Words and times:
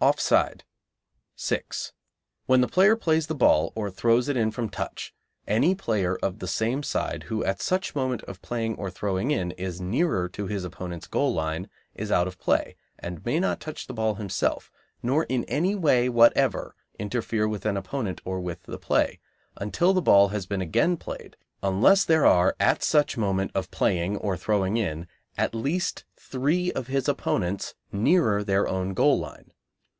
Offside. 0.00 0.64
6. 1.34 1.94
When 2.44 2.60
the 2.60 2.68
player 2.68 2.94
plays 2.94 3.26
the 3.26 3.34
ball, 3.34 3.72
or 3.74 3.90
throws 3.90 4.28
it 4.28 4.36
in 4.36 4.50
from 4.50 4.68
touch, 4.68 5.14
any 5.48 5.74
player 5.74 6.16
of 6.22 6.40
the 6.40 6.46
same 6.46 6.82
side 6.82 7.22
who 7.22 7.42
at 7.42 7.62
such 7.62 7.94
moment 7.94 8.22
of 8.24 8.42
playing 8.42 8.76
or 8.76 8.90
throwing 8.90 9.30
in 9.30 9.52
is 9.52 9.80
nearer 9.80 10.28
to 10.28 10.46
his 10.46 10.62
opponents' 10.62 11.06
goal 11.06 11.32
line 11.32 11.70
is 11.94 12.12
out 12.12 12.26
of 12.28 12.38
play, 12.38 12.76
and 12.98 13.24
may 13.24 13.40
not 13.40 13.60
touch 13.60 13.86
the 13.86 13.94
ball 13.94 14.16
himself, 14.16 14.70
nor 15.02 15.24
in 15.24 15.42
any 15.44 15.74
way 15.74 16.10
whatever 16.10 16.76
interfere 16.98 17.48
with 17.48 17.64
an 17.64 17.78
opponent 17.78 18.20
or 18.26 18.40
with 18.42 18.62
the 18.64 18.76
play, 18.78 19.20
until 19.56 19.94
the 19.94 20.02
ball 20.02 20.28
has 20.28 20.44
been 20.44 20.60
again 20.60 20.98
played, 20.98 21.34
unless 21.62 22.04
there 22.04 22.26
are 22.26 22.54
at 22.60 22.82
such 22.82 23.16
moment 23.16 23.50
of 23.54 23.70
playing 23.70 24.18
or 24.18 24.36
throwing 24.36 24.76
in 24.76 25.08
at 25.38 25.54
least 25.54 26.04
three 26.20 26.70
of 26.72 26.88
his 26.88 27.08
opponents 27.08 27.74
nearer 27.90 28.44
their 28.44 28.68
own 28.68 28.92
goal 28.92 29.18
line. 29.18 29.50